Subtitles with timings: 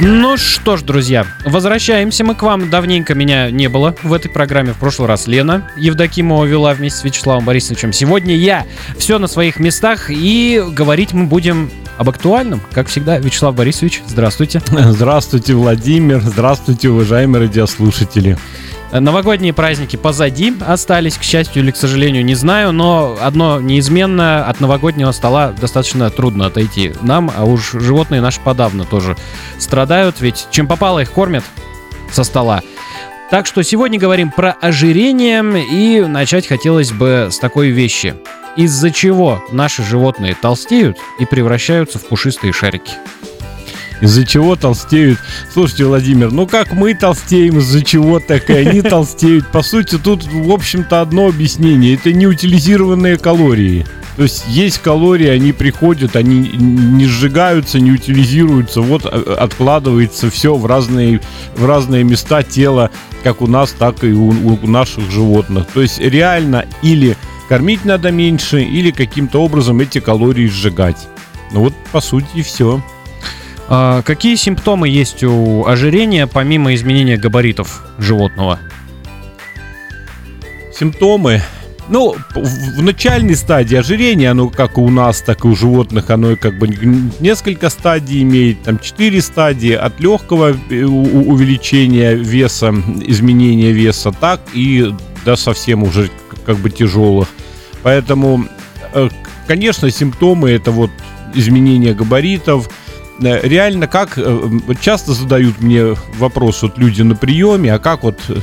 [0.00, 2.70] Ну что ж, друзья, возвращаемся мы к вам.
[2.70, 4.72] Давненько меня не было в этой программе.
[4.72, 7.92] В прошлый раз Лена Евдокимова вела вместе с Вячеславом Борисовичем.
[7.92, 8.64] Сегодня я.
[8.96, 10.08] Все на своих местах.
[10.08, 12.60] И говорить мы будем об актуальном.
[12.70, 14.62] Как всегда, Вячеслав Борисович, здравствуйте.
[14.68, 16.20] Здравствуйте, Владимир.
[16.20, 18.38] Здравствуйте, уважаемые радиослушатели.
[18.92, 24.60] Новогодние праздники позади остались, к счастью или к сожалению, не знаю, но одно неизменно, от
[24.60, 29.16] новогоднего стола достаточно трудно отойти нам, а уж животные наши подавно тоже
[29.58, 31.44] страдают, ведь чем попало их кормят
[32.10, 32.62] со стола.
[33.30, 38.14] Так что сегодня говорим про ожирение, и начать хотелось бы с такой вещи.
[38.56, 42.92] Из-за чего наши животные толстеют и превращаются в пушистые шарики?
[44.00, 45.18] Из-за чего толстеют?
[45.52, 49.46] Слушайте, Владимир, ну как мы толстеем, из-за чего так и они толстеют?
[49.48, 51.94] По сути, тут, в общем-то, одно объяснение.
[51.94, 53.84] Это неутилизированные калории.
[54.16, 60.56] То есть есть калории, они приходят, они не сжигаются, не утилизируются, вот э, откладывается все
[60.56, 61.20] в разные,
[61.54, 62.90] в разные места тела,
[63.22, 65.66] как у нас, так и у, у наших животных.
[65.72, 67.16] То есть реально или
[67.48, 71.08] кормить надо меньше, или каким-то образом эти калории сжигать.
[71.52, 72.82] Ну вот, по сути, все.
[73.70, 78.58] А какие симптомы есть у ожирения, помимо изменения габаритов животного?
[80.72, 81.42] Симптомы.
[81.90, 86.58] Ну, в начальной стадии ожирения, оно как у нас, так и у животных, оно как
[86.58, 86.68] бы
[87.20, 94.94] несколько стадий имеет, там четыре стадии, от легкого э, увеличения веса, изменения веса, так и
[95.24, 96.10] до совсем уже
[96.44, 97.28] как бы тяжелых.
[97.82, 98.44] Поэтому,
[98.92, 99.08] э,
[99.46, 100.90] конечно, симптомы это вот
[101.34, 102.68] изменение габаритов,
[103.20, 104.48] реально как э,
[104.80, 108.36] часто задают мне вопрос вот люди на приеме, а как вот э,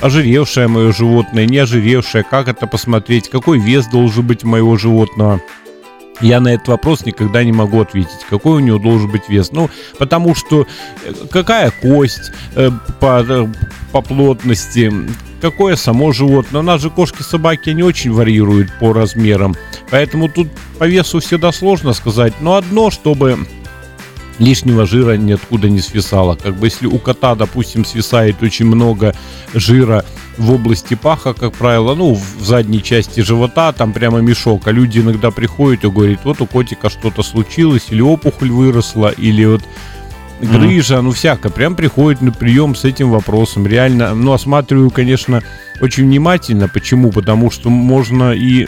[0.00, 5.40] ожиревшее мое животное, не ожиревшее, как это посмотреть, какой вес должен быть моего животного.
[6.20, 9.52] Я на этот вопрос никогда не могу ответить, какой у него должен быть вес.
[9.52, 10.66] Ну, потому что
[11.30, 12.70] какая кость э,
[13.00, 13.48] по,
[13.90, 14.92] по плотности,
[15.40, 16.60] какое само животное.
[16.60, 19.56] У нас же кошки-собаки, они очень варьируют по размерам.
[19.90, 20.48] Поэтому тут
[20.78, 22.34] по весу всегда сложно сказать.
[22.40, 23.38] Но одно, чтобы
[24.40, 26.34] лишнего жира ниоткуда не свисало.
[26.34, 29.14] Как бы если у кота, допустим, свисает очень много
[29.54, 30.04] жира
[30.38, 35.00] в области паха, как правило, ну, в задней части живота, там прямо мешок, а люди
[35.00, 39.62] иногда приходят и говорят, вот у котика что-то случилось, или опухоль выросла, или вот
[40.40, 45.42] грыжа, mm ну, всяко, прям приходит на прием с этим вопросом, реально, ну, осматриваю, конечно,
[45.82, 48.66] очень внимательно, почему, потому что можно и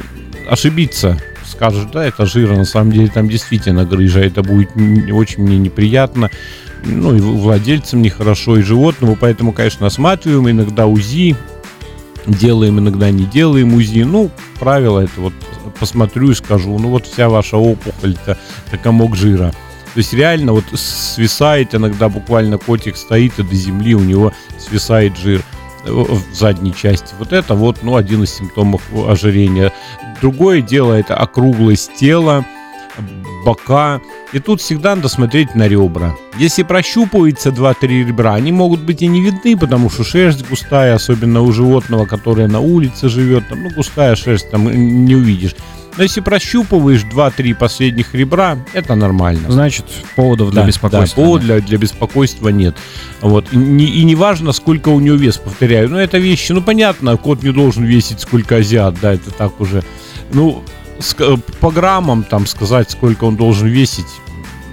[0.51, 1.19] ошибиться,
[1.63, 4.71] скажешь, да, это жира, на самом деле там действительно грыжа, это будет
[5.13, 6.29] очень мне неприятно,
[6.85, 11.37] ну и владельцам нехорошо, и животному, поэтому, конечно, осматриваем, иногда УЗИ,
[12.27, 14.29] делаем, иногда не делаем УЗИ, ну,
[14.59, 15.35] правило это вот
[15.79, 18.37] посмотрю и скажу, ну вот вся ваша опухоль-то,
[18.67, 19.53] это комок жира.
[19.95, 25.17] То есть реально вот свисает иногда буквально котик стоит и до земли у него свисает
[25.17, 25.45] жир
[25.85, 27.15] в задней части.
[27.19, 29.73] Вот это вот, ну, один из симптомов ожирения.
[30.21, 32.45] Другое дело это округлость тела,
[33.45, 34.01] бока.
[34.33, 36.15] И тут всегда надо смотреть на ребра.
[36.39, 41.43] Если прощупывается 2-3 ребра, они могут быть и не видны, потому что шерсть густая, особенно
[41.43, 44.71] у животного, которое на улице живет, там, ну, густая шерсть, там
[45.05, 45.55] не увидишь.
[45.97, 49.51] Но если прощупываешь 2-3 последних ребра, это нормально.
[49.51, 49.85] Значит,
[50.17, 51.17] поводов для да, беспокойства.
[51.17, 52.77] Да, повод для, для беспокойства нет.
[53.21, 53.53] Вот.
[53.53, 55.91] И, не, и не важно, сколько у него вес, повторяю.
[55.91, 59.85] Ну, это вещи, ну, понятно, кот не должен весить сколько азиат, да, это так уже.
[60.33, 60.65] Ну,
[61.61, 64.07] по граммам там сказать, сколько он должен весить,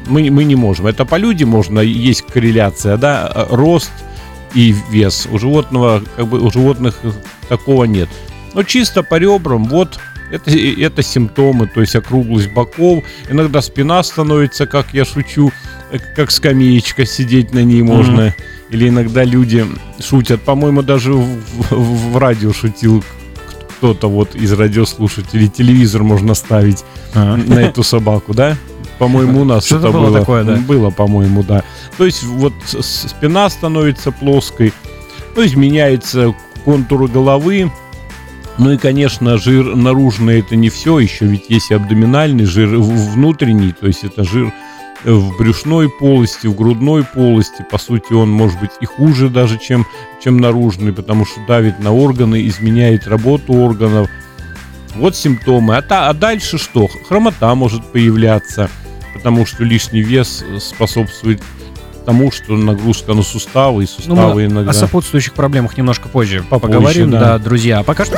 [0.07, 0.87] мы, мы не можем.
[0.87, 3.91] Это по людям можно, есть корреляция, да, рост
[4.53, 5.27] и вес.
[5.31, 6.99] У животного, как бы, у животных
[7.49, 8.09] такого нет.
[8.53, 9.99] Но чисто по ребрам, вот
[10.31, 13.03] это, это симптомы, то есть округлость боков.
[13.29, 15.51] Иногда спина становится, как я шучу,
[16.15, 18.21] как скамеечка, сидеть на ней можно.
[18.21, 18.33] Mm-hmm.
[18.71, 19.65] Или иногда люди
[19.99, 20.41] шутят.
[20.41, 21.25] По-моему, даже в,
[21.69, 23.03] в, в радио шутил
[23.77, 25.47] кто-то вот из радиослушателей.
[25.47, 26.83] Телевизор можно ставить
[27.15, 27.37] ага.
[27.37, 28.57] на эту собаку, да?
[28.99, 30.57] По-моему, у нас что-то это было, было такое, да?
[30.57, 31.63] Было, по-моему, да.
[31.97, 34.73] То есть вот спина становится плоской,
[35.33, 36.35] то есть меняется
[36.65, 37.71] контуры головы,
[38.59, 43.71] ну и, конечно, жир наружный это не все, еще ведь есть и абдоминальный жир внутренний,
[43.71, 44.53] то есть это жир
[45.05, 47.65] в брюшной полости, в грудной полости.
[47.71, 49.87] По сути, он может быть и хуже даже, чем,
[50.21, 54.09] чем наружный, потому что давит на органы, изменяет работу органов.
[54.95, 55.77] Вот симптомы.
[55.77, 56.89] А, та, а дальше что?
[57.07, 58.69] Хромота может появляться,
[59.13, 61.41] потому что лишний вес способствует
[62.05, 64.71] тому, что нагрузка на суставы и суставы ну, иногда.
[64.71, 67.19] О сопутствующих проблемах немножко позже Попозже, поговорим, да.
[67.19, 67.37] да.
[67.37, 67.79] друзья.
[67.79, 68.17] А пока что.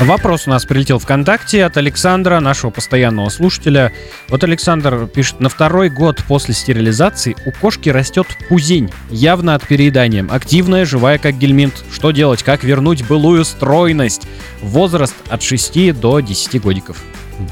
[0.00, 3.92] Вопрос у нас прилетел ВКонтакте от Александра, нашего постоянного слушателя.
[4.28, 10.26] Вот Александр пишет, на второй год после стерилизации у кошки растет пузень, явно от переедания.
[10.30, 11.84] Активная, живая, как гельминт.
[11.92, 12.42] Что делать?
[12.42, 14.22] Как вернуть былую стройность?
[14.62, 16.96] Возраст от 6 до 10 годиков.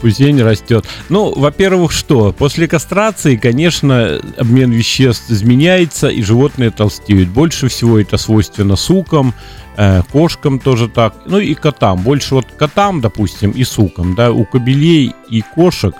[0.00, 0.86] Пузень растет.
[1.08, 2.32] Ну, во-первых, что?
[2.32, 7.28] После кастрации, конечно, обмен веществ изменяется, и животные толстеют.
[7.28, 9.34] Больше всего это свойственно сукам,
[9.76, 12.02] э, кошкам тоже так, ну и котам.
[12.02, 15.94] Больше вот котам, допустим, и сукам, да, у кобелей и кошек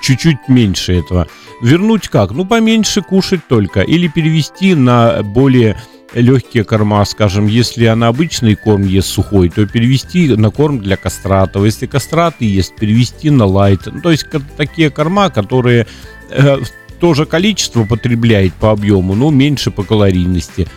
[0.00, 1.26] чуть-чуть меньше этого.
[1.62, 2.30] Вернуть как?
[2.30, 3.80] Ну, поменьше кушать только.
[3.80, 5.76] Или перевести на более
[6.14, 11.64] легкие корма, скажем, если она обычный корм ест сухой, то перевести на корм для кастратов.
[11.64, 13.86] Если кастраты есть, перевести на лайт.
[13.86, 14.26] Ну, то есть
[14.56, 15.86] такие корма, которые
[16.30, 16.58] э,
[16.98, 20.68] тоже количество потребляет по объему, но меньше по калорийности.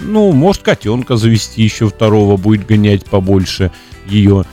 [0.00, 3.70] Ну, может, котенка завести еще второго, будет гонять побольше
[4.06, 4.44] ее.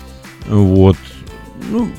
[0.47, 0.97] Вот.
[1.71, 1.89] Ну,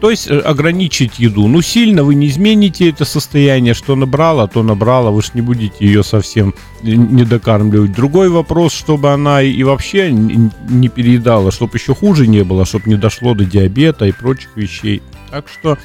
[0.00, 1.48] то есть э, ограничить еду.
[1.48, 5.10] Ну, сильно вы не измените это состояние, что набрала, то набрала.
[5.10, 7.92] Вы же не будете ее совсем не докармливать.
[7.92, 12.96] Другой вопрос, чтобы она и вообще не переедала, чтобы еще хуже не было, чтобы не
[12.96, 15.02] дошло до диабета и прочих вещей.
[15.30, 15.78] Так что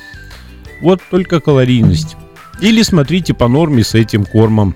[0.82, 2.16] вот только калорийность.
[2.62, 4.76] Или смотрите по норме с этим кормом.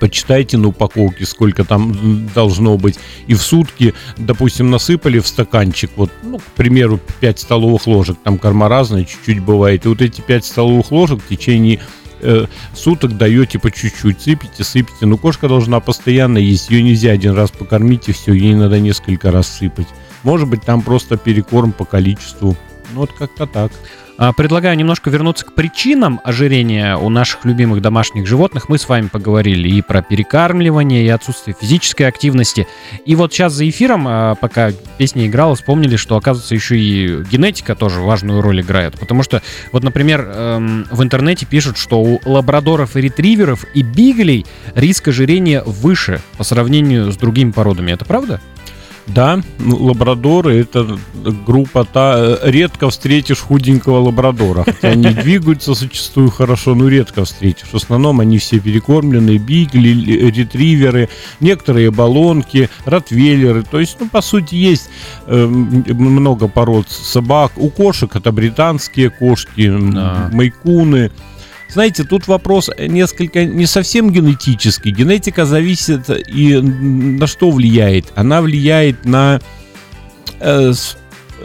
[0.00, 2.98] Почитайте на упаковке, сколько там должно быть.
[3.26, 8.38] И в сутки, допустим, насыпали в стаканчик, вот, ну, к примеру, 5 столовых ложек, там
[8.38, 9.84] корма разные, чуть-чуть бывает.
[9.84, 11.80] И вот эти 5 столовых ложек в течение
[12.20, 15.06] э, суток даете по чуть-чуть, сыпите, сыпите.
[15.06, 19.30] Но кошка должна постоянно есть, ее нельзя один раз покормить и все, ей надо несколько
[19.30, 19.88] раз сыпать.
[20.22, 22.56] Может быть, там просто перекорм по количеству.
[22.94, 23.72] Ну, вот как-то так.
[24.18, 28.68] А, Предлагаю немножко вернуться к причинам ожирения у наших любимых домашних животных.
[28.68, 32.66] Мы с вами поговорили и про перекармливание, и отсутствие физической активности.
[33.04, 37.74] И вот сейчас за эфиром, а, пока песня играла, вспомнили, что, оказывается, еще и генетика
[37.74, 38.98] тоже важную роль играет.
[38.98, 39.42] Потому что,
[39.72, 45.62] вот, например, эм, в интернете пишут, что у лабрадоров и ретриверов и биглей риск ожирения
[45.64, 47.92] выше по сравнению с другими породами.
[47.92, 48.40] Это правда?
[49.06, 50.98] Да, ну, лабрадоры это
[51.46, 57.68] группа та э, редко встретишь худенького лабрадора, хотя они двигаются зачастую хорошо, но редко встретишь.
[57.70, 61.08] В основном они все перекормленные, бигли, л- ретриверы,
[61.40, 63.62] некоторые баллонки, ротвейлеры.
[63.62, 64.90] То есть, ну, по сути, есть
[65.26, 67.52] э, много пород собак.
[67.56, 70.30] У кошек это британские кошки, Да.
[70.32, 71.12] майкуны.
[71.68, 74.92] Знаете, тут вопрос несколько не совсем генетический.
[74.92, 78.06] Генетика зависит и на что влияет?
[78.14, 79.40] Она влияет на
[80.40, 80.72] э,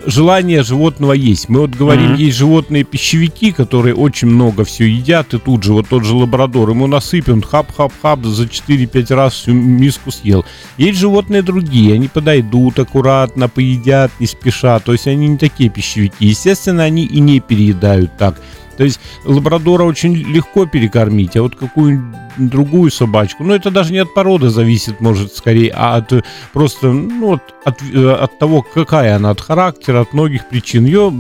[0.06, 1.50] желание животного есть.
[1.50, 2.16] Мы вот говорим, Мгм.
[2.16, 6.70] есть животные пищевики, которые очень много все едят, и тут же вот тот же лабрадор,
[6.70, 10.46] ему насыпем хап-хап-хап, за 4-5 раз всю миску съел.
[10.78, 16.26] Есть животные другие, они подойдут аккуратно, поедят, не спеша, то есть они не такие пищевики.
[16.26, 18.40] Естественно, они и не переедают так.
[18.82, 22.04] То есть лабрадора очень легко перекормить, а вот какую
[22.38, 27.28] другую собачку, ну это даже не от породы зависит, может, скорее, а от просто, ну,
[27.28, 30.86] вот от, э, от того, какая она, от характера, от многих причин.
[30.86, 31.14] Ее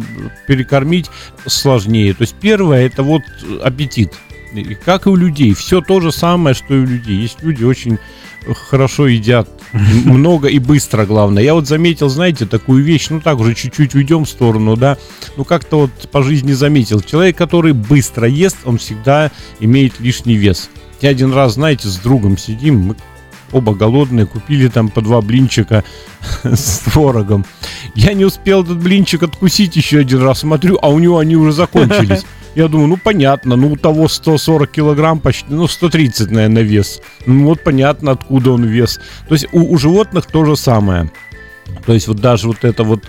[0.47, 1.11] перекормить
[1.45, 2.15] сложнее.
[2.15, 3.21] То есть первое, это вот
[3.63, 4.11] аппетит.
[4.53, 5.53] И Как и у людей.
[5.53, 7.17] Все то же самое, что и у людей.
[7.17, 7.97] Есть люди очень
[8.69, 11.43] хорошо едят много и быстро, главное.
[11.43, 14.97] Я вот заметил, знаете, такую вещь, ну так уже чуть-чуть уйдем в сторону, да,
[15.37, 17.01] ну как-то вот по жизни заметил.
[17.01, 20.69] Человек, который быстро ест, он всегда имеет лишний вес.
[21.01, 22.95] Я один раз, знаете, с другом сидим, мы
[23.51, 25.83] оба голодные, купили там по два блинчика
[26.43, 27.45] с творогом.
[27.95, 31.51] Я не успел этот блинчик откусить еще один раз, смотрю, а у него они уже
[31.51, 32.25] закончились.
[32.55, 37.01] Я думаю, ну понятно, ну у того 140 килограмм почти, ну 130, наверное, вес.
[37.25, 38.99] Ну вот понятно, откуда он вес.
[39.27, 41.09] То есть у, у животных то же самое.
[41.85, 43.03] То есть вот даже вот эта вот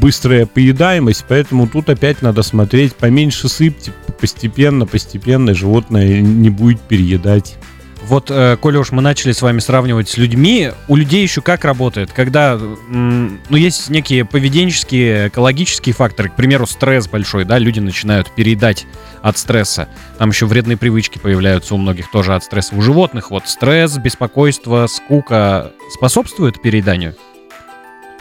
[0.00, 7.56] быстрая поедаемость, поэтому тут опять надо смотреть, поменьше сыпьте, постепенно, постепенно животное не будет переедать.
[8.02, 11.64] Вот, э, коли уж мы начали с вами сравнивать с людьми, у людей еще как
[11.64, 12.12] работает?
[12.12, 18.86] Когда, ну, есть некие поведенческие, экологические факторы, к примеру, стресс большой, да, люди начинают переедать
[19.22, 19.88] от стресса.
[20.18, 22.74] Там еще вредные привычки появляются у многих тоже от стресса.
[22.74, 27.14] У животных вот стресс, беспокойство, скука способствуют перееданию?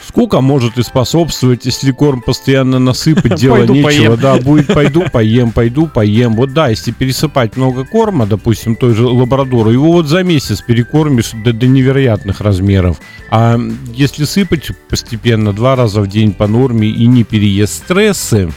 [0.09, 3.87] Скука может и способствовать, если корм постоянно насыпать, дело Пойду нечего.
[3.89, 4.19] поем.
[4.19, 6.35] Да, будет пойду поем, пойду поем.
[6.35, 11.33] Вот да, если пересыпать много корма, допустим, той же лабрадору, его вот за месяц перекормишь
[11.45, 12.97] до, до невероятных размеров.
[13.29, 13.59] А
[13.93, 18.49] если сыпать постепенно, два раза в день по норме и не переесть стрессы,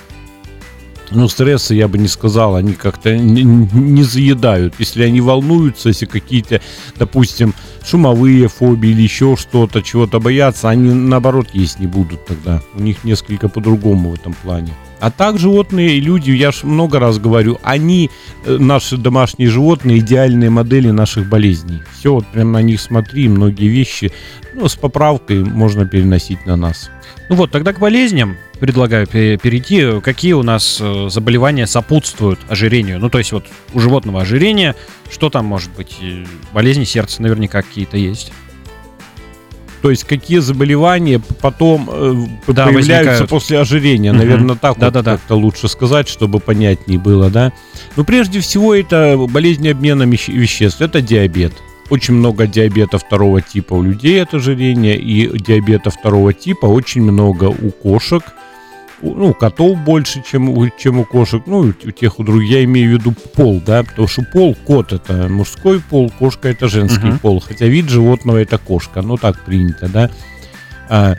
[1.15, 4.77] ну, стресса я бы не сказал, они как-то не, не заедают.
[4.79, 6.63] Если они волнуются, если какие-то,
[6.97, 12.63] допустим, шумовые фобии или еще что-то, чего-то боятся, они наоборот есть не будут тогда.
[12.75, 14.73] У них несколько по-другому в этом плане.
[15.01, 18.09] А так животные и люди, я же много раз говорю, они,
[18.45, 21.83] э, наши домашние животные, идеальные модели наших болезней.
[21.99, 24.13] Все, вот прям на них смотри, многие вещи,
[24.55, 26.89] ну, с поправкой можно переносить на нас.
[27.29, 30.01] Ну вот, тогда к болезням предлагаю перейти.
[30.01, 33.01] Какие у нас э, заболевания сопутствуют ожирению?
[33.01, 34.77] Ну, то есть вот у животного ожирение,
[35.13, 35.99] что там может быть?
[36.53, 38.33] Болезни сердца наверняка какие-то есть.
[39.83, 42.15] То есть какие заболевания потом э,
[42.47, 43.31] да, появляются возникают.
[43.31, 44.13] после ожирения.
[44.13, 44.19] Угу.
[44.19, 47.53] Наверное, так да, вот да, как-то лучше сказать, чтобы понятнее было, да.
[47.97, 51.53] Но прежде всего это болезнь обмена веществ, это диабет.
[51.91, 57.47] Очень много диабета второго типа у людей от ожирения, и диабета второго типа очень много
[57.47, 58.23] у кошек–
[59.03, 62.91] ну, котов больше, чем у, чем у кошек, ну, у тех, у других, я имею
[62.91, 67.21] в виду пол, да, потому что пол, кот это мужской пол, кошка это женский uh-huh.
[67.21, 70.11] пол, хотя вид животного это кошка, ну, так принято, да.
[70.89, 71.17] А,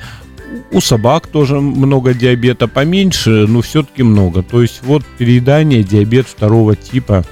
[0.72, 4.44] у собак тоже много диабета, поменьше, но все-таки много.
[4.44, 7.24] То есть вот переедание, диабет второго типа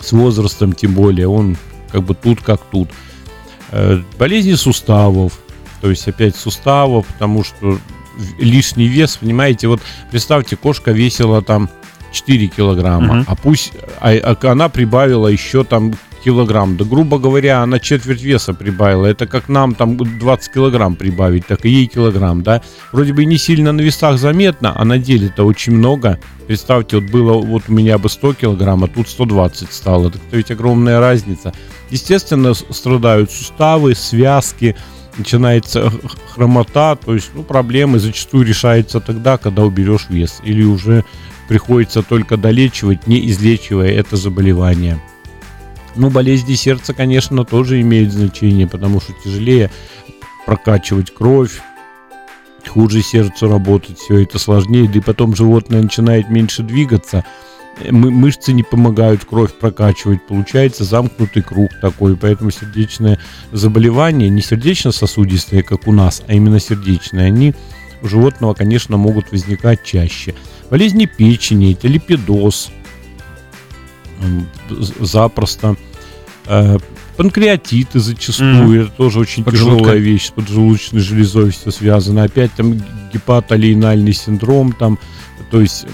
[0.00, 1.56] с возрастом тем более, он
[1.90, 2.90] как бы тут как тут.
[3.70, 5.38] Э, болезни суставов,
[5.80, 7.78] то есть опять суставов, потому что
[8.38, 9.80] лишний вес, понимаете, вот
[10.10, 11.68] представьте, кошка весила там
[12.12, 13.24] 4 килограмма, угу.
[13.26, 15.94] а пусть а, а она прибавила еще там
[16.24, 16.76] килограмм.
[16.76, 19.06] Да, грубо говоря, она четверть веса прибавила.
[19.06, 22.62] Это как нам там 20 килограмм прибавить, так и ей килограмм, да.
[22.92, 26.18] Вроде бы не сильно на весах заметно, а на деле-то очень много.
[26.46, 30.10] Представьте, вот было вот у меня бы 100 килограмм, а тут 120 стало.
[30.10, 31.52] Так это ведь огромная разница.
[31.90, 34.76] Естественно, страдают суставы, связки,
[35.16, 35.92] начинается
[36.30, 41.04] хромота, то есть ну, проблемы зачастую решаются тогда, когда уберешь вес, или уже
[41.48, 45.00] приходится только долечивать, не излечивая это заболевание.
[45.96, 49.70] Ну, болезни сердца, конечно, тоже имеют значение, потому что тяжелее
[50.46, 51.60] прокачивать кровь,
[52.66, 57.24] хуже сердцу работать, все это сложнее, да и потом животное начинает меньше двигаться,
[57.90, 63.18] мышцы не помогают кровь прокачивать, получается замкнутый круг такой, поэтому сердечное
[63.52, 67.54] заболевание, не сердечно-сосудистые, как у нас, а именно сердечные, они
[68.02, 70.34] у животного, конечно, могут возникать чаще.
[70.70, 72.70] Болезни печени, это липидоз,
[75.00, 75.76] запросто.
[76.46, 76.78] Э,
[77.16, 78.82] панкреатиты зачастую, mm.
[78.82, 82.24] это тоже очень тяжелая вещь, с поджелудочной железой все связано.
[82.24, 82.80] Опять там
[83.12, 84.98] гепатолейнальный синдром, там,
[85.50, 85.86] то есть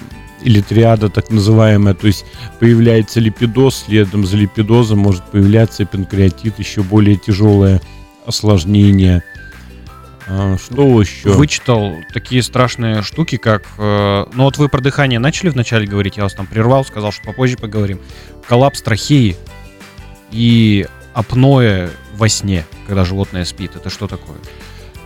[0.42, 2.24] или триада так называемая, то есть
[2.58, 7.80] появляется липидоз, следом за липидозом может появляться панкреатит, еще более тяжелое
[8.26, 9.22] осложнение.
[10.28, 11.30] А, что еще?
[11.30, 13.64] Вычитал такие страшные штуки, как...
[13.78, 17.24] Э, ну вот вы про дыхание начали вначале говорить, я вас там прервал, сказал, что
[17.24, 18.00] попозже поговорим.
[18.46, 19.36] Коллапс трахеи
[20.30, 23.74] и апноэ во сне, когда животное спит.
[23.74, 24.36] Это что такое?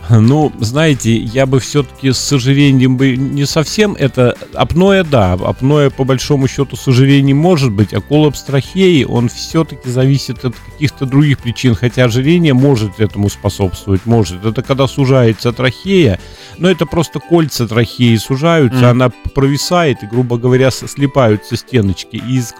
[0.09, 4.35] Ну, знаете, я бы все-таки с сожалением бы не совсем это...
[4.53, 10.45] Апноэ, да, апноэ по большому счету сожалением может быть, а коллапс трахеи, он все-таки зависит
[10.45, 14.45] от каких-то других причин, хотя ожирение может этому способствовать, может.
[14.45, 16.19] Это когда сужается трахея,
[16.57, 18.89] но это просто кольца трахеи сужаются, mm.
[18.89, 22.17] она провисает и, грубо говоря, слипаются стеночки.
[22.17, 22.53] И из,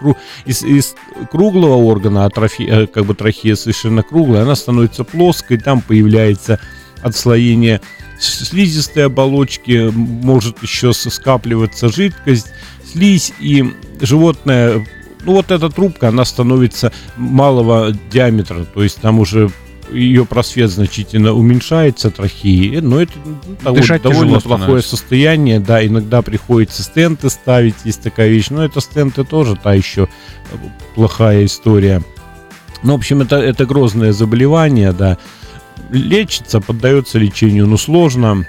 [0.44, 0.94] из, из
[1.30, 6.58] круглого органа, а трахея, э, как бы трахея совершенно круглая, она становится плоской, там появляется
[7.02, 7.80] отслоение
[8.18, 12.48] слизистой оболочки, может еще скапливаться жидкость,
[12.90, 13.64] слизь, и
[14.00, 14.86] животное,
[15.24, 19.50] ну вот эта трубка, она становится малого диаметра, то есть там уже
[19.90, 23.12] ее просвет значительно уменьшается трахеи, но это
[23.64, 28.80] ну, Дышать довольно плохое состояние, да, иногда приходится стенты ставить, есть такая вещь, но это
[28.80, 30.08] стенты тоже та еще
[30.94, 32.02] плохая история.
[32.82, 35.18] Ну, в общем, это, это грозное заболевание, да,
[35.90, 38.46] лечится, поддается лечению, но сложно.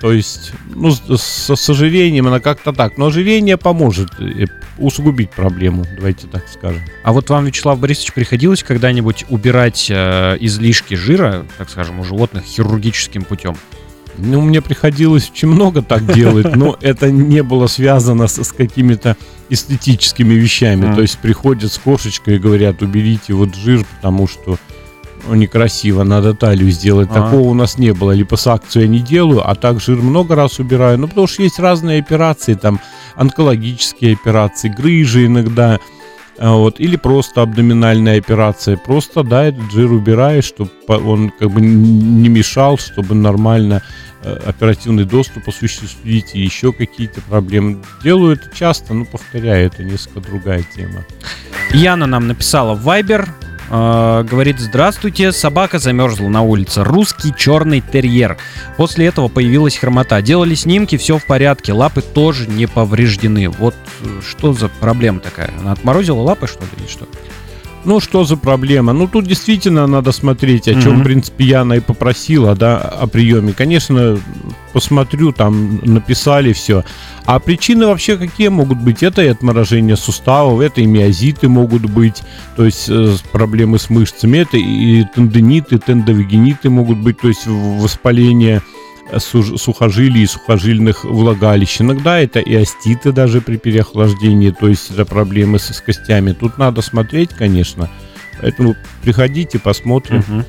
[0.00, 2.98] То есть, ну, с, с ожирением она как-то так.
[2.98, 4.44] Но ожирение поможет э,
[4.76, 6.82] усугубить проблему, давайте так скажем.
[7.02, 12.44] А вот вам, Вячеслав Борисович, приходилось когда-нибудь убирать э, излишки жира, так скажем, у животных
[12.44, 13.56] хирургическим путем?
[14.18, 19.16] Ну, мне приходилось очень много так делать, но это не было связано с, с какими-то
[19.48, 20.86] эстетическими вещами.
[20.86, 20.94] Mm.
[20.96, 24.58] То есть приходят с кошечкой и говорят, уберите вот жир, потому что ну,
[25.28, 27.08] некрасиво, надо талию сделать.
[27.10, 27.24] А-а-а.
[27.24, 28.12] Такого у нас не было.
[28.12, 30.98] Липосакцию я не делаю, а так жир много раз убираю.
[30.98, 32.80] Ну, потому что есть разные операции, там,
[33.16, 35.78] онкологические операции, грыжи иногда,
[36.38, 38.76] а, вот, или просто абдоминальная операция.
[38.76, 43.82] Просто, да, этот жир убираешь, чтобы он как бы не мешал, чтобы нормально
[44.22, 47.82] э, оперативный доступ осуществить и еще какие-то проблемы.
[48.02, 51.04] Делаю это часто, но повторяю, это несколько другая тема.
[51.70, 53.28] Яна нам написала в Viber,
[53.70, 58.36] э, говорит, здравствуйте, собака замерзла на улице, русский черный терьер.
[58.76, 60.20] После этого появилась хромота.
[60.22, 63.48] Делали снимки, все в порядке, лапы тоже не повреждены.
[63.48, 65.50] Вот э, что за проблема такая?
[65.60, 67.06] Она отморозила лапы, что ли, или что?
[67.84, 68.92] Ну, что за проблема?
[68.92, 71.00] Ну, тут действительно надо смотреть, о чем, Мгм.
[71.00, 73.52] в принципе, Яна и попросила, да, о приеме.
[73.52, 74.18] Конечно,
[74.72, 76.82] посмотрю, там написали все.
[77.26, 79.02] А причины вообще какие могут быть?
[79.02, 82.22] Это и отморожение суставов, это и миозиты могут быть,
[82.56, 88.62] то есть э, проблемы с мышцами, это и тендиниты, тендовагениты могут быть, то есть воспаление
[89.18, 91.80] сухожилий и сухожильных влагалищ.
[91.80, 96.32] Иногда это и оститы даже при переохлаждении, то есть это проблемы с, с костями.
[96.32, 97.90] Тут надо смотреть, конечно.
[98.40, 100.24] Поэтому приходите, посмотрим.
[100.26, 100.44] Мгм.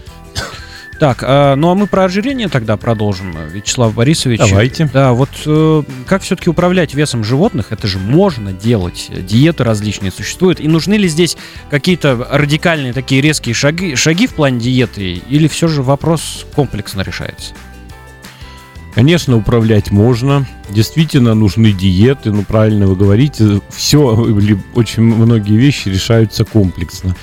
[1.00, 4.40] Так, а, ну а мы про ожирение тогда продолжим, Вячеслав Борисович.
[4.40, 4.90] Давайте.
[4.94, 9.12] Да, вот э, как все-таки управлять весом животных, это же можно делать.
[9.12, 10.62] Диеты различные существуют.
[10.62, 11.36] И нужны ли здесь
[11.70, 17.54] какие-то радикальные такие резкие шаги, шаги в плане диеты, или все же вопрос комплексно решается?
[18.96, 20.48] Конечно, управлять можно.
[20.70, 23.62] Действительно нужны диеты, ну правильно вы говорите.
[23.70, 24.00] Все,
[24.74, 27.14] очень многие вещи решаются комплексно.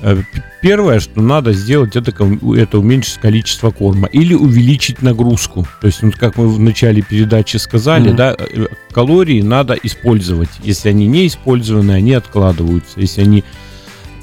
[0.00, 0.22] Э,
[0.60, 2.12] Первое, что надо сделать, это,
[2.56, 5.68] это уменьшить количество корма или увеличить нагрузку.
[5.80, 8.16] То есть, ну, как мы в начале передачи сказали, Мгм.
[8.16, 10.48] да, э, калории надо использовать.
[10.64, 12.98] Если они не использованы, они откладываются.
[13.00, 13.44] Если они...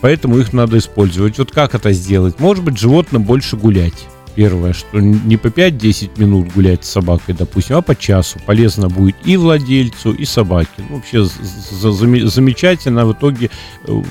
[0.01, 1.37] Поэтому их надо использовать.
[1.37, 2.39] Вот как это сделать?
[2.39, 4.07] Может быть, животным больше гулять.
[4.35, 8.37] Первое, что не по 5-10 минут гулять с собакой, допустим, а по часу.
[8.45, 10.69] Полезно будет и владельцу, и собаке.
[10.77, 13.49] Ну, вообще замечательно в итоге
[13.87, 14.01] э,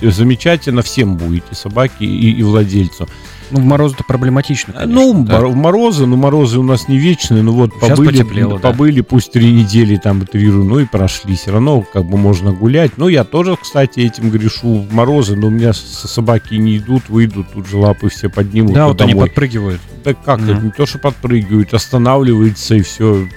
[0.00, 3.06] замечательно всем будет, и собаке, и, и владельцу.
[3.54, 4.92] Ну, в морозы-то проблематично, конечно.
[4.92, 5.38] ну, да.
[5.38, 8.70] в морозы, ну, морозы у нас не вечные, ну вот Сейчас побыли, потеплело, да.
[8.72, 11.36] побыли пусть три недели, там, утрирую, ну и прошли.
[11.36, 12.92] Все равно как бы можно гулять.
[12.96, 17.46] Ну, я тоже, кстати, этим грешу в морозы, но у меня собаки не идут, выйдут,
[17.52, 18.74] тут же лапы все поднимут.
[18.74, 19.28] Да, вот они домой.
[19.28, 19.80] подпрыгивают.
[20.02, 23.28] Так как это не то, что подпрыгивают, останавливается и все.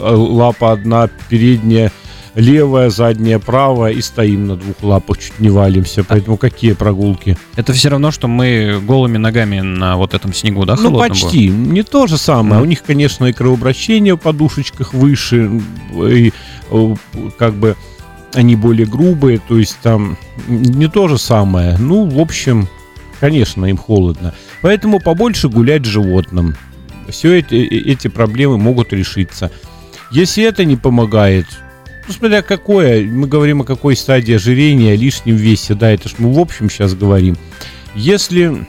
[0.00, 1.92] лапа одна передняя,
[2.34, 6.04] левая, задняя, правая и стоим на двух лапах, чуть не валимся.
[6.04, 7.36] Поэтому какие прогулки?
[7.56, 11.48] Это все равно, что мы голыми ногами на вот этом снегу, да, ну, почти.
[11.48, 12.54] Не то же самое.
[12.54, 12.62] Мгм.
[12.62, 15.60] У них, конечно, и кровообращение в подушечках выше,
[15.94, 16.32] и
[16.70, 16.94] э,
[17.38, 17.76] как бы
[18.32, 20.16] они более грубые, то есть там
[20.48, 21.76] не то же самое.
[21.78, 22.68] Ну, в общем,
[23.20, 24.34] конечно, им холодно.
[24.60, 26.56] Поэтому побольше гулять животным.
[27.08, 29.52] Все эти, э- эти проблемы могут решиться.
[30.10, 31.46] Если это не помогает,
[32.06, 36.14] ну, смотря какое, мы говорим о какой стадии ожирения, о лишнем весе, да, это ж
[36.18, 37.36] мы в общем сейчас говорим.
[37.94, 38.66] Если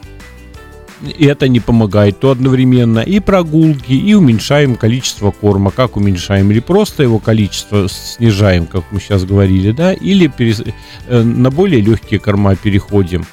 [1.19, 5.71] это не помогает, то одновременно и прогулки, и уменьшаем количество корма.
[5.71, 6.49] Как уменьшаем?
[6.51, 10.73] Или просто его количество снижаем, как мы сейчас говорили, да, или перес-
[11.07, 13.25] э, на более легкие корма переходим.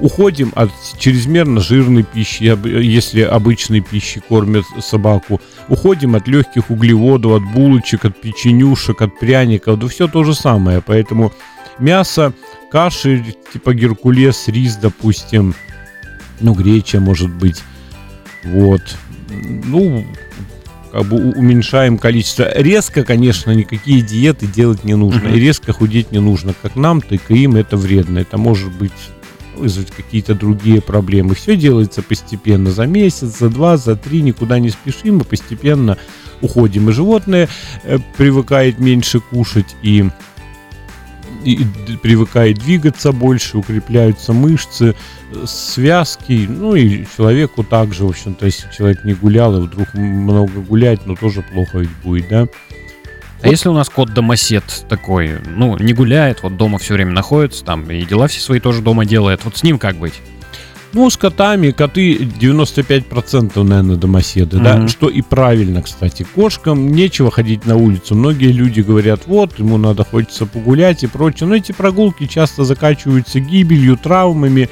[0.00, 2.44] Уходим от чрезмерно жирной пищи,
[2.80, 5.40] если обычной пищи кормят собаку.
[5.68, 9.78] Уходим от легких углеводов, от булочек, от печенюшек, от пряников.
[9.78, 10.80] Да все то же самое.
[10.80, 11.32] Поэтому
[11.78, 12.32] мясо,
[12.70, 15.54] каши типа геркулес, рис, допустим,
[16.40, 17.62] ну, греча, может быть.
[18.44, 18.82] Вот.
[19.30, 20.06] Ну,
[20.92, 22.50] как бы уменьшаем количество.
[22.54, 25.28] Резко, конечно, никакие диеты делать не нужно.
[25.28, 26.54] И резко худеть не нужно.
[26.62, 28.18] Как нам, так и им это вредно.
[28.20, 28.92] Это может быть
[29.58, 31.34] вызвать какие-то другие проблемы.
[31.34, 32.70] Все делается постепенно.
[32.70, 34.22] За месяц, за два, за три.
[34.22, 35.98] Никуда не спешим и постепенно
[36.40, 36.88] уходим.
[36.88, 37.48] И животное
[37.84, 40.08] э, привыкает меньше кушать, и
[41.44, 41.64] и
[42.02, 44.94] привыкает двигаться больше, укрепляются мышцы,
[45.32, 50.60] э, связки, ну и человеку также, в общем-то, если человек не гулял и вдруг много
[50.60, 52.48] гулять, ну тоже плохо ведь будет, да?
[53.42, 57.64] А если у нас кот домосед такой, ну, не гуляет, вот дома все время находится,
[57.64, 60.14] там, и дела все свои тоже дома делает, вот с ним как быть?
[60.94, 64.88] Ну, с котами, коты 95% наверное, домоседы, да, Мгм.
[64.88, 66.26] что и правильно, кстати.
[66.34, 68.14] Кошкам нечего ходить на улицу.
[68.14, 71.46] Многие люди говорят, вот, ему надо хочется погулять и прочее.
[71.48, 74.70] Но эти прогулки часто заканчиваются гибелью, травмами.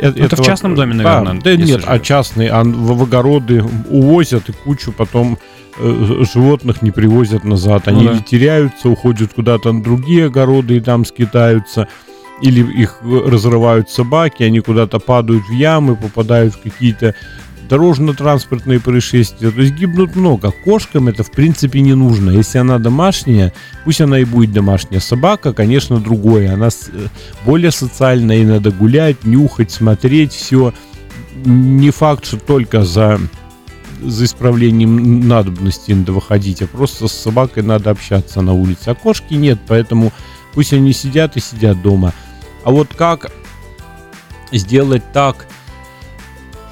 [0.00, 2.02] Э, Ну, это в частном доме, Да, наверное, Да, если нет, а живет.
[2.04, 7.88] частные, а в, в огороды увозят и кучу потом э, животных не привозят назад.
[7.88, 8.18] Они Ну да.
[8.20, 11.88] теряются, уходят куда-то на другие огороды и там скитаются
[12.40, 17.14] или их э, разрывают собаки, они куда-то падают в ямы, попадают в какие-то
[17.68, 19.50] дорожно-транспортные происшествия.
[19.50, 20.52] То есть гибнут много.
[20.64, 22.30] Кошкам это в принципе не нужно.
[22.30, 23.52] Если она домашняя,
[23.84, 25.00] пусть она и будет домашняя.
[25.00, 26.52] Собака, конечно, другое.
[26.54, 27.06] Она э,
[27.44, 30.72] более социальная, и надо гулять, нюхать, смотреть, все.
[31.44, 33.20] Не факт, что только за
[34.00, 38.88] за исправлением надобности надо выходить, а просто с собакой надо общаться на улице.
[38.88, 40.12] А кошки нет, поэтому
[40.54, 42.12] пусть они сидят и сидят дома.
[42.64, 43.30] А вот как
[44.52, 45.46] сделать так,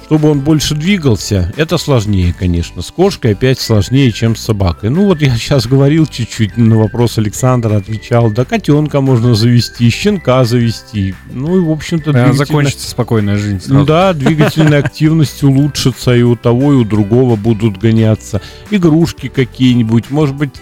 [0.07, 2.81] чтобы он больше двигался, это сложнее, конечно.
[2.81, 4.89] С кошкой опять сложнее, чем с собакой.
[4.89, 10.45] Ну вот я сейчас говорил чуть-чуть на вопрос Александра, отвечал, да котенка можно завести, щенка
[10.45, 11.13] завести.
[11.29, 12.37] Ну и, в общем-то, двигательно...
[12.37, 13.85] закончится спокойная жизнь сразу.
[13.85, 18.41] Да, двигательная активность улучшится, и у того, и у другого будут гоняться.
[18.71, 20.55] Игрушки какие-нибудь, может быть,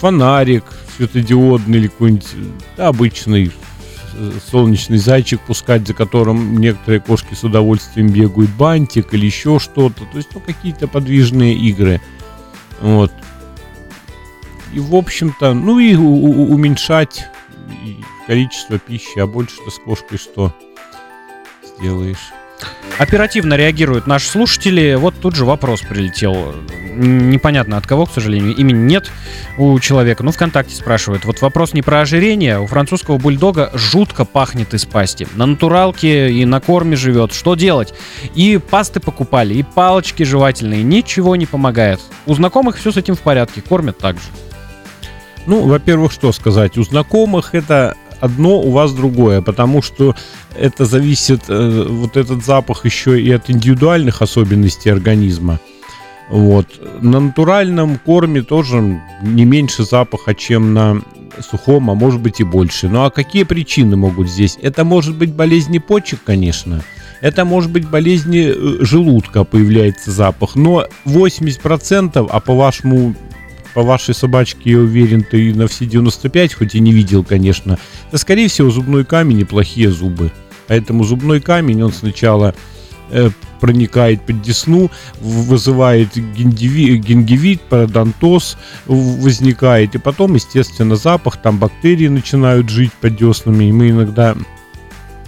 [0.00, 0.62] фонарик
[0.96, 2.26] светодиодный или какой-нибудь
[2.76, 3.50] обычный
[4.50, 10.04] солнечный зайчик пускать, за которым некоторые кошки с удовольствием бегают, бантик или еще что-то.
[10.04, 12.00] То есть, ну, какие-то подвижные игры.
[12.80, 13.12] Вот.
[14.72, 17.26] И, в общем-то, ну и уменьшать
[18.26, 20.52] количество пищи, а больше-то с кошкой что
[21.78, 22.32] сделаешь?
[22.98, 24.94] Оперативно реагируют наши слушатели.
[24.94, 26.54] Вот тут же вопрос прилетел.
[26.94, 28.56] Непонятно от кого, к сожалению.
[28.56, 29.10] Имени нет
[29.58, 30.22] у человека.
[30.22, 31.26] Ну, ВКонтакте спрашивают.
[31.26, 32.58] Вот вопрос не про ожирение.
[32.58, 35.28] У французского бульдога жутко пахнет из пасти.
[35.34, 37.34] На натуралке и на корме живет.
[37.34, 37.92] Что делать?
[38.34, 40.82] И пасты покупали, и палочки жевательные.
[40.82, 42.00] Ничего не помогает.
[42.24, 43.60] У знакомых все с этим в порядке.
[43.60, 44.22] Кормят так же.
[45.44, 46.78] Ну, во-первых, что сказать?
[46.78, 50.14] У знакомых это одно, у вас другое, потому что
[50.54, 55.60] это зависит, э, вот этот запах еще и от индивидуальных особенностей организма.
[56.28, 56.66] Вот.
[57.00, 61.02] На натуральном корме тоже не меньше запаха, чем на
[61.40, 62.88] сухом, а может быть и больше.
[62.88, 64.58] Ну а какие причины могут здесь?
[64.60, 66.82] Это может быть болезни почек, конечно.
[67.20, 70.54] Это может быть болезни э, желудка, появляется запах.
[70.54, 73.14] Но 80%, а по вашему
[73.76, 78.16] по вашей собачке, я уверен, ты на все 95, хоть и не видел, конечно, это,
[78.16, 80.32] скорее всего, зубной камень и плохие зубы.
[80.66, 82.54] Поэтому зубной камень, он сначала
[83.10, 83.28] э,
[83.60, 92.94] проникает под десну, вызывает гингивит, пародонтоз возникает, и потом, естественно, запах, там бактерии начинают жить
[92.94, 94.38] под деснами, и мы иногда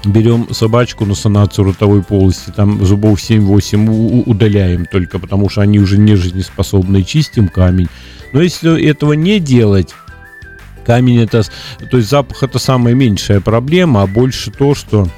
[0.05, 5.99] берем собачку на санацию ротовой полости, там зубов 7-8 удаляем только, потому что они уже
[5.99, 7.89] не жизнеспособны, чистим камень.
[8.33, 9.95] Но если этого не делать,
[10.85, 11.43] камень это,
[11.91, 15.09] то есть запах это самая меньшая проблема, а больше то, что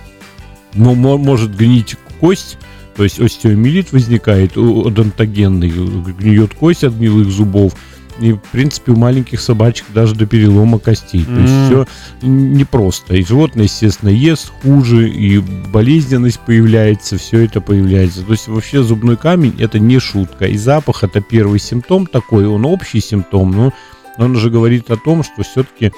[0.74, 2.58] ну, может гнить кость,
[2.96, 7.74] то есть остеомиелит возникает, одонтогенный, гниет кость от гнилых зубов,
[8.20, 11.22] и, в принципе, у маленьких собачек даже до перелома костей.
[11.22, 11.34] Mm-hmm.
[11.34, 11.88] То есть
[12.20, 13.14] все непросто.
[13.16, 18.22] И животное, естественно, ест хуже, и болезненность появляется, все это появляется.
[18.22, 20.46] То есть вообще зубной камень это не шутка.
[20.46, 23.72] И запах это первый симптом такой, он общий симптом, но
[24.18, 25.92] он уже говорит о том, что все-таки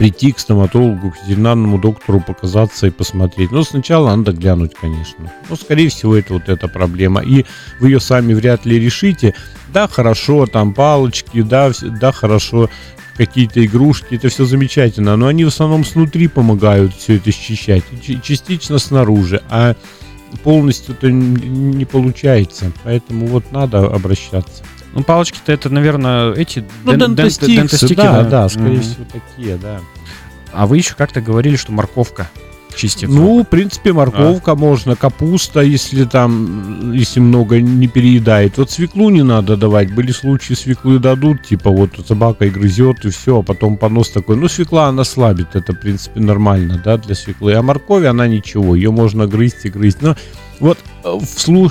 [0.00, 3.52] прийти к стоматологу, к ветеринарному доктору, показаться и посмотреть.
[3.52, 5.30] Но сначала надо глянуть, конечно.
[5.50, 7.20] Но, скорее всего, это вот эта проблема.
[7.20, 7.44] И
[7.80, 9.34] вы ее сами вряд ли решите.
[9.74, 12.70] Да, хорошо, там палочки, да, да, хорошо,
[13.18, 17.84] какие-то игрушки, это все замечательно, но они в основном снутри помогают все это счищать,
[18.22, 19.76] частично снаружи, а
[20.42, 24.64] полностью это не получается, поэтому вот надо обращаться.
[24.92, 28.80] Ну, палочки-то это, наверное, эти ну, ден- дентостиксы, дентостики, да, да, да, скорее mm-hmm.
[28.80, 29.80] всего, такие, да.
[30.52, 32.28] А вы еще как-то говорили, что морковка
[32.74, 33.14] чистится.
[33.14, 34.54] Ну, в принципе, морковка а.
[34.56, 38.58] можно, капуста, если там, если много не переедает.
[38.58, 39.94] Вот свеклу не надо давать.
[39.94, 44.36] Были случаи, свеклы дадут, типа вот собака и грызет, и все, а потом понос такой.
[44.36, 47.54] Ну, свекла, она слабит, это, в принципе, нормально, да, для свеклы.
[47.54, 50.02] А морковь, она ничего, ее можно грызть и грызть.
[50.02, 50.16] Но
[50.58, 51.70] вот э, в, слу...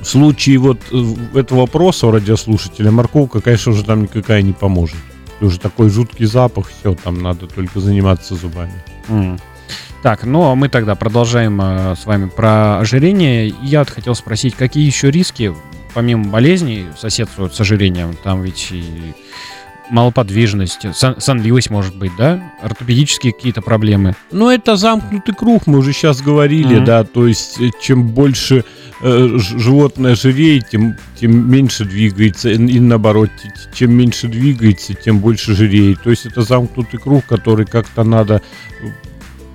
[0.00, 4.96] в случае вот э, этого вопроса у радиослушателя морковка, конечно, уже там никакая не поможет.
[5.40, 8.74] Уже такой жуткий запах, все, там надо только заниматься зубами.
[9.08, 9.40] Mm.
[10.02, 13.54] Так, ну а мы тогда продолжаем э, с вами про ожирение.
[13.62, 15.54] Я хотел спросить, какие еще риски,
[15.94, 18.16] помимо болезней, соседствуют с ожирением?
[18.22, 19.14] Там ведь и
[19.90, 22.40] малоподвижность, сон, сонливость может быть, да?
[22.62, 24.14] Ортопедические какие-то проблемы.
[24.30, 26.84] Ну, это замкнутый круг, мы уже сейчас говорили, mm-hmm.
[26.84, 28.62] да, то есть э, чем больше э,
[29.02, 33.30] животное жиреет, тем, тем меньше двигается, и наоборот,
[33.72, 36.02] чем меньше двигается, тем больше жиреет.
[36.02, 38.42] То есть это замкнутый круг, который как-то надо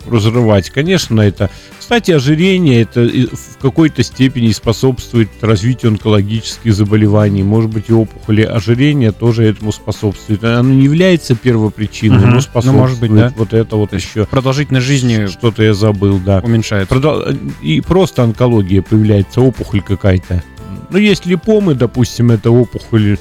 [0.09, 0.69] разрывать.
[0.69, 1.49] Конечно, это...
[1.79, 7.43] Кстати, ожирение это в какой-то степени способствует развитию онкологических заболеваний.
[7.43, 10.43] Может быть, и опухоли ожирения тоже этому способствует.
[10.43, 12.27] Оно не является первопричиной, угу.
[12.27, 12.75] но способствует.
[12.75, 13.33] Ну, может быть, да.
[13.37, 14.25] Вот это вот еще.
[14.25, 15.27] Продолжительность жизни...
[15.27, 16.41] Что-то я забыл, да.
[16.43, 16.89] Уменьшается.
[16.89, 17.23] Продол...
[17.61, 20.43] И просто онкология появляется, опухоль какая-то.
[20.89, 23.17] Ну, есть липомы, допустим, это опухоль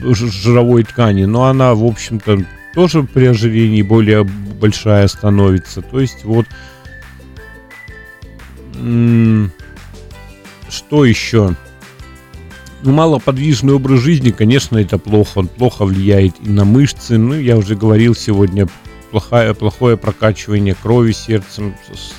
[0.00, 2.38] жировой ткани, но она, в общем-то,
[2.74, 5.82] тоже при ожирении более большая становится.
[5.82, 6.46] То есть вот
[10.68, 11.54] что еще?
[12.82, 15.38] Ну, малоподвижный образ жизни, конечно, это плохо.
[15.38, 17.18] Он плохо влияет и на мышцы.
[17.18, 18.68] Ну, я уже говорил сегодня,
[19.10, 21.74] плохое, плохое прокачивание крови сердцем,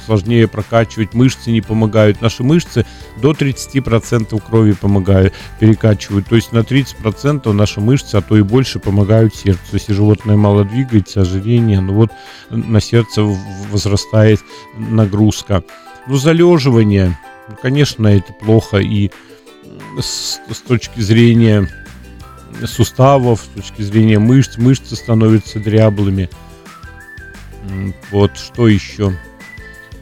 [0.06, 2.22] сложнее прокачивать, мышцы не помогают.
[2.22, 2.86] Наши мышцы
[3.22, 6.28] до 30% крови помогают, перекачивают.
[6.28, 9.62] То есть на 30% наши мышцы, а то и больше, помогают сердцу.
[9.74, 12.12] Если животное мало двигается, ожирение, ну вот
[12.50, 13.24] на сердце
[13.72, 14.40] возрастает
[14.78, 15.64] нагрузка.
[16.08, 17.18] Ну, залеживание,
[17.62, 19.12] конечно, это плохо и
[20.00, 21.68] с, с точки зрения
[22.66, 26.30] суставов, с точки зрения мышц, мышцы становятся дряблыми.
[28.12, 29.14] Вот, что еще?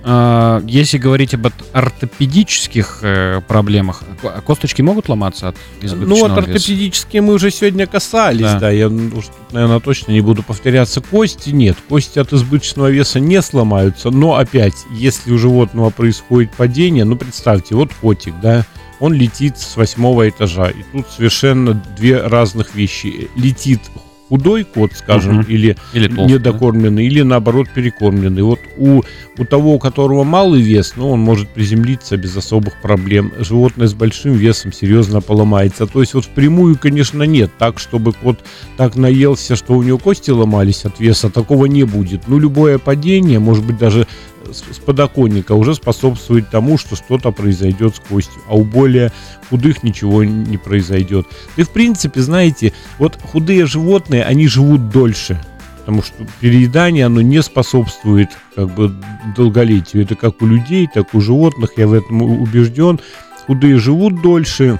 [0.09, 4.03] А, если говорить об ортопедических э, проблемах,
[4.45, 8.59] косточки могут ломаться от избыточного Ну, вот ортопедические мы уже сегодня касались, да.
[8.59, 11.01] да я уж, наверное, точно не буду повторяться.
[11.01, 17.03] Кости нет, кости от избыточного веса не сломаются, но опять, если у животного происходит падение,
[17.03, 18.65] ну, представьте, вот котик, да,
[19.01, 20.69] он летит с восьмого этажа.
[20.69, 23.29] И тут совершенно две разных вещи.
[23.35, 23.81] Летит
[24.29, 25.47] худой кот, скажем, угу.
[25.49, 27.07] или, или толстый, недокормленный, да?
[27.07, 28.43] или наоборот перекормленный.
[28.43, 29.01] Вот у,
[29.37, 33.31] у того, у которого малый вес, ну, он может приземлиться без особых проблем.
[33.39, 35.87] Животное с большим весом серьезно поломается.
[35.87, 37.51] То есть вот впрямую, конечно, нет.
[37.57, 38.39] Так, чтобы кот
[38.75, 42.27] так наелся, что у него кости ломались от веса, такого не будет.
[42.27, 44.07] Ну, любое падение, может быть, даже
[44.51, 49.11] с подоконника уже способствует тому, что что-то произойдет с костью, а у более
[49.49, 51.27] худых ничего не произойдет.
[51.55, 55.41] И в принципе, знаете, вот худые животные, они живут дольше,
[55.79, 58.93] потому что переедание, оно не способствует как бы
[59.35, 60.03] долголетию.
[60.03, 62.99] Это как у людей, так и у животных, я в этом убежден.
[63.45, 64.79] Худые живут дольше,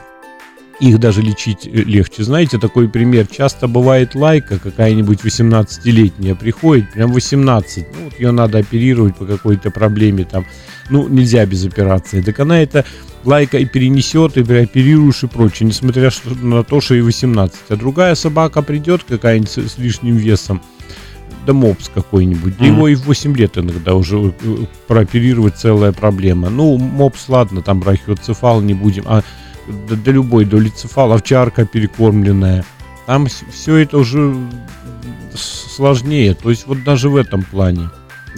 [0.80, 2.24] их даже лечить э, легче.
[2.24, 3.28] Знаете, такой пример.
[3.28, 7.88] Часто бывает лайка какая-нибудь 18-летняя приходит, прям 18.
[7.94, 10.46] Ну, вот ее надо оперировать по какой-то проблеме там.
[10.90, 12.22] Ну, нельзя без операции.
[12.22, 12.86] Так она это
[13.24, 16.12] лайка и перенесет, и оперируешь и прочее, несмотря
[16.42, 17.56] на то, что и 18.
[17.70, 20.62] А другая собака придет какая-нибудь с лишним весом,
[21.46, 22.54] да мопс какой-нибудь.
[22.54, 22.68] Mm-hmm.
[22.68, 24.32] Его и в 8 лет иногда уже э,
[24.88, 26.50] прооперировать целая проблема.
[26.50, 29.04] Ну, мопс, ладно, там брахиоцефал не будем.
[29.08, 29.24] А
[29.68, 32.66] да, да любой, до лицефал, овчарка перекормленная.
[33.06, 34.36] Там все это уже
[35.34, 36.34] сложнее.
[36.34, 37.90] То есть вот даже в этом плане.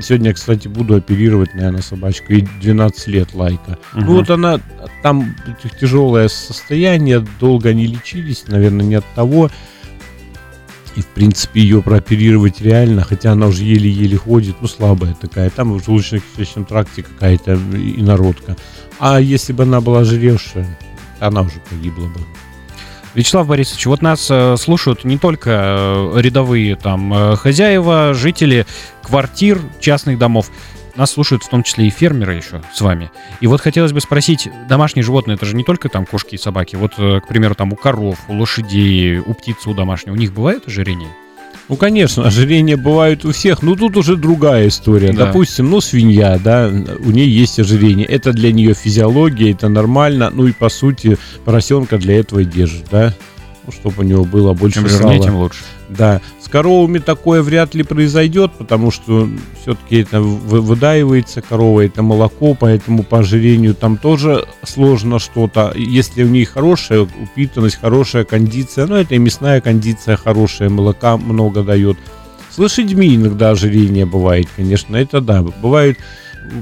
[0.02, 2.34] Сегодня, кстати, буду оперировать, наверное, собачку.
[2.34, 3.78] И 12 лет лайка.
[3.94, 4.02] Угу.
[4.02, 4.60] Ну вот она,
[5.04, 5.36] там
[5.80, 9.50] тяжелое состояние, долго не лечились, наверное, не от того.
[10.96, 15.50] И, в принципе, ее прооперировать реально, хотя она уже еле-еле ходит, ну, слабая такая.
[15.50, 18.58] Там в желудочно-кишечном тракте какая-то инородка.
[19.00, 20.78] А если бы она была жиревшая,
[21.20, 22.20] она уже погибла бы.
[23.16, 28.66] Вячеслав Борисович, вот нас э, слушают не только э, рядовые там э, хозяева, жители
[29.02, 30.52] квартир, частных домов.
[30.96, 33.10] Нас слушают в том числе и фермеры еще с вами.
[33.40, 36.76] И вот хотелось бы спросить, домашние животные, это же не только там кошки и собаки.
[36.76, 40.68] Вот, к примеру, там у коров, у лошадей, у птицы, у домашнего, у них бывает
[40.68, 41.10] ожирение?
[41.70, 45.14] Ну, конечно, ожирение бывает у всех, но тут уже другая история.
[45.14, 45.28] Да.
[45.28, 48.08] Допустим, ну, свинья, да, у нее есть ожирение.
[48.08, 50.32] Это для нее физиология, это нормально.
[50.34, 53.14] Ну и, по сути, поросенка для этого и держит, да
[53.70, 55.20] ну, чтобы у него было больше Чем сала.
[55.20, 55.60] тем лучше.
[55.90, 56.22] Да.
[56.44, 59.28] С коровами такое вряд ли произойдет, потому что
[59.62, 65.74] все-таки это выдаивается корова, это молоко, поэтому по ожирению там тоже сложно что-то.
[65.76, 71.64] Если у них хорошая упитанность, хорошая кондиция, ну это и мясная кондиция хорошая, молока много
[71.64, 71.98] дает.
[72.50, 75.44] С лошадьми иногда ожирение бывает, конечно, это да.
[75.44, 75.98] Бывают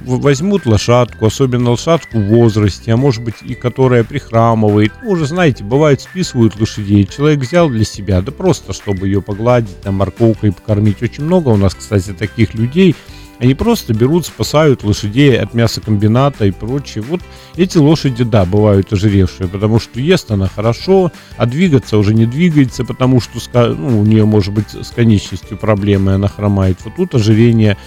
[0.05, 4.91] возьмут лошадку, особенно лошадку в возрасте, а может быть и которая прихрамывает.
[5.03, 7.05] Ну, уже знаете, бывает списывают лошадей.
[7.05, 11.01] Человек взял для себя, да просто чтобы ее погладить, там морковкой покормить.
[11.01, 12.95] Очень много у нас, кстати, таких людей.
[13.39, 17.03] Они просто берут, спасают лошадей от мясокомбината и прочее.
[17.03, 17.21] Вот
[17.55, 22.83] эти лошади, да, бывают ожиревшие, потому что ест она хорошо, а двигаться уже не двигается,
[22.83, 26.79] потому что ну, у нее может быть с конечностью проблемы, она хромает.
[26.83, 27.77] Вот тут ожирение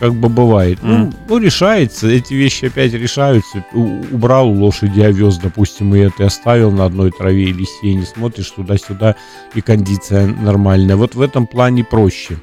[0.00, 0.78] как бы бывает.
[0.78, 0.88] Mm.
[0.88, 3.64] Ну, ну, решается, эти вещи опять решаются.
[3.74, 9.16] У, убрал лошади, овес, допустим, и это оставил на одной траве или сене, смотришь туда-сюда,
[9.54, 10.96] и кондиция нормальная.
[10.96, 12.38] Вот в этом плане проще.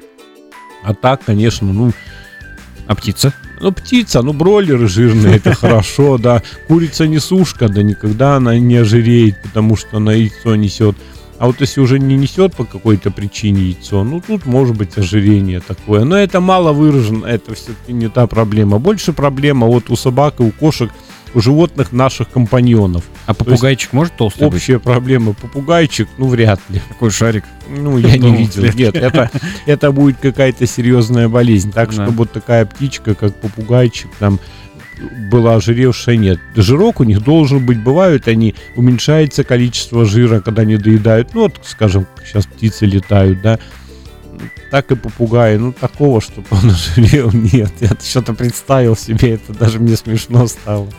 [0.84, 1.92] А так, конечно, ну...
[2.86, 3.34] А птица?
[3.60, 6.42] Ну, птица, ну, бройлеры жирные, это хорошо, да.
[6.68, 10.96] Курица не сушка, да никогда она не ожиреет, потому что она яйцо несет.
[11.38, 15.60] А вот если уже не несет по какой-то причине яйцо, ну тут может быть ожирение
[15.60, 16.04] такое.
[16.04, 18.78] Но это мало выражено, это все-таки не та проблема.
[18.78, 20.90] Больше проблема вот у собак и у кошек,
[21.34, 23.04] у животных наших компаньонов.
[23.26, 24.82] А попугайчик может толстый Общая быть?
[24.82, 25.34] проблема.
[25.34, 26.80] Попугайчик, ну вряд ли.
[26.88, 27.44] Такой шарик.
[27.68, 28.64] Ну, я не видел.
[28.74, 29.30] Нет, это,
[29.66, 31.70] это будет какая-то серьезная болезнь.
[31.70, 34.40] Так, чтобы вот такая птичка, как попугайчик, там
[35.30, 36.38] была ожиревшая, нет.
[36.54, 41.60] Жирок у них должен быть, бывают они, уменьшается количество жира, когда они доедают, ну вот,
[41.62, 43.58] скажем, сейчас птицы летают, да,
[44.70, 47.72] так и попугаи, ну такого, чтобы он ожирел, нет.
[47.80, 50.88] Я что-то представил себе, это даже мне смешно стало.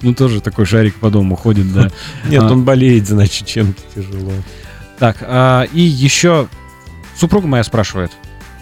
[0.00, 1.90] Ну тоже такой шарик по дому ходит, да.
[2.28, 4.32] Нет, он болеет, значит, чем-то тяжело.
[4.98, 6.48] Так, а, и еще
[7.18, 8.10] супруга моя спрашивает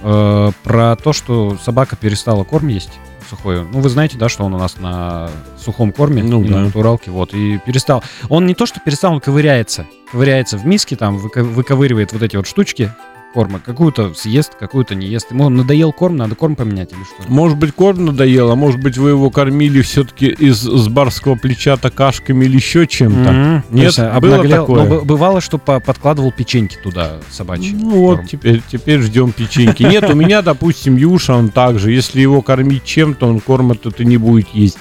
[0.03, 2.91] э, про то, что собака перестала корм есть
[3.31, 3.65] сухой.
[3.65, 6.57] Ну, вы знаете, да, что он у нас на сухом корме, ну, да.
[6.57, 8.03] на натуралке, вот, и перестал.
[8.29, 9.87] Он не то, что перестал, он ковыряется.
[10.11, 12.93] Ковыряется в миске, там, выковыривает вот эти вот штучки,
[13.33, 13.61] корма.
[13.61, 15.31] Какую-то съест, какую-то не ест.
[15.31, 17.31] Ему надоел корм, надо корм поменять или что?
[17.31, 21.77] Может быть, корм надоел, а может быть, вы его кормили все-таки из с барского плеча
[21.77, 23.31] такашками или еще чем-то.
[23.31, 23.63] Mm-hmm.
[23.71, 24.89] Нет, было обнаглел, такое?
[24.89, 27.73] Но бывало, что подкладывал печеньки туда собачьи.
[27.73, 29.83] Ну вот, теперь, теперь ждем печеньки.
[29.83, 31.93] Нет, у меня, допустим, Юша, он также.
[31.93, 34.79] Если его кормить чем-то, он корма тут и не будет есть.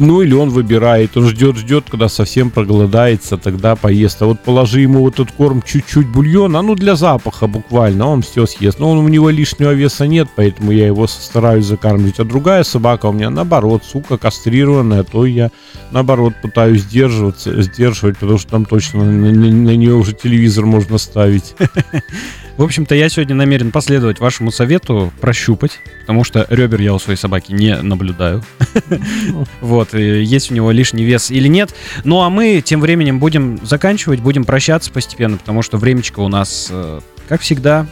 [0.00, 4.22] Ну или он выбирает, он ждет, ждет, когда совсем проголодается, тогда поест.
[4.22, 8.46] А вот положи ему вот этот корм чуть-чуть бульона, ну для запаха буквально, он все
[8.46, 8.78] съест.
[8.78, 12.18] Но он, у него лишнего веса нет, поэтому я его стараюсь закармливать.
[12.18, 15.50] А другая собака у меня наоборот, сука кастрированная, то я
[15.90, 20.96] наоборот пытаюсь сдерживаться, сдерживать, потому что там точно на, на, на нее уже телевизор можно
[20.96, 21.54] ставить.
[22.60, 27.16] В общем-то, я сегодня намерен последовать вашему совету, прощупать, потому что ребер я у своей
[27.16, 28.44] собаки не наблюдаю.
[29.62, 31.74] Вот, есть у него лишний вес или нет.
[32.04, 36.68] Ну, а мы тем временем будем заканчивать, будем прощаться постепенно, потому что времечко у нас,
[36.70, 37.86] э, как всегда,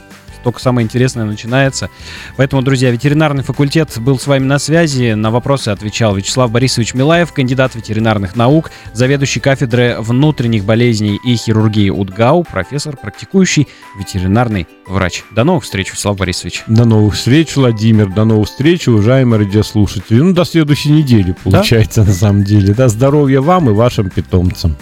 [0.49, 1.91] только самое интересное начинается.
[2.39, 5.13] Поэтому, друзья, ветеринарный факультет был с вами на связи.
[5.13, 11.91] На вопросы отвечал Вячеслав Борисович Милаев, кандидат ветеринарных наук, заведующий кафедры внутренних болезней и хирургии
[11.91, 15.23] УДГАУ, профессор, практикующий ветеринарный врач.
[15.33, 16.65] До новых встреч, Вячеслав Борисович.
[16.67, 18.09] До новых встреч, Владимир.
[18.09, 20.19] До новых встреч, уважаемые радиослушатели.
[20.19, 22.07] Ну, до следующей недели, получается, да?
[22.07, 22.73] на самом деле.
[22.73, 24.79] Да, здоровья вам и вашим питомцам.